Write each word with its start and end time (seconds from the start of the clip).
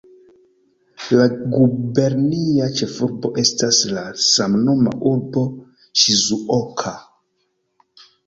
La 1.17 1.25
gubernia 1.55 2.69
ĉefurbo 2.79 3.31
estas 3.43 3.81
la 3.97 4.05
samnoma 4.29 4.95
urbo 5.11 5.45
Ŝizuoka. 6.05 6.95